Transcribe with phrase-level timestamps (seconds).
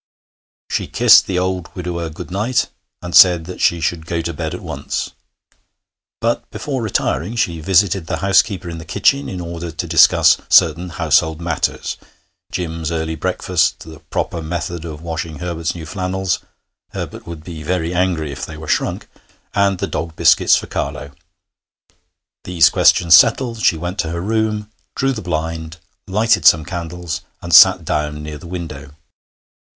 [0.71, 2.69] She kissed the old widower good night,
[3.03, 5.11] and said that she should go to bed at once.
[6.19, 10.89] But before retiring she visited the housekeeper in the kitchen in order to discuss certain
[10.89, 11.97] household matters:
[12.51, 16.39] Jim's early breakfast, the proper method of washing Herbert's new flannels
[16.93, 19.07] (Herbert would be very angry if they were shrunk),
[19.53, 21.11] and the dog biscuits for Carlo.
[22.43, 25.77] These questions settled, she went to her room, drew the blind,
[26.07, 28.95] lighted some candles, and sat down near the window.